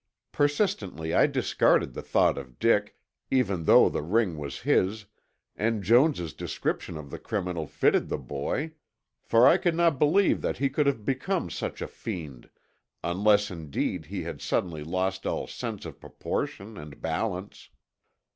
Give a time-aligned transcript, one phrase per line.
[0.31, 2.97] Persistently I discarded the thought of Dick,
[3.29, 5.05] even though the ring was his,
[5.55, 8.71] and Jones' description of the criminal fitted the boy,
[9.21, 12.49] for I could not believe that he could have become such a fiend,
[13.03, 17.69] unless indeed he had suddenly lost all sense of proportion and balance.